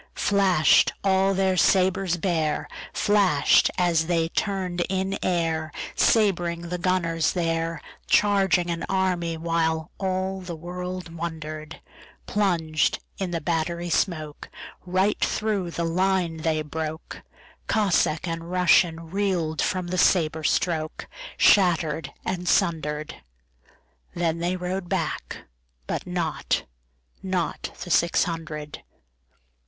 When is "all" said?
1.03-1.35